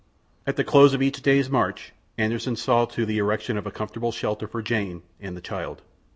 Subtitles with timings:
[0.47, 4.11] At the close of each day's march Anderssen saw to the erection of a comfortable
[4.11, 5.83] shelter for Jane and the child.